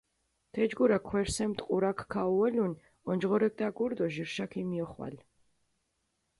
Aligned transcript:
თეჯგურა 0.53 0.97
ქვერსემ 1.09 1.51
ტყურაქ 1.59 1.99
ქაუოლუნ, 2.11 2.73
ონჯღორექ 3.09 3.53
დაგურჷ 3.59 3.95
დო 3.97 4.05
ჟირშა 4.13 4.45
ქომიოხვალ. 4.51 5.15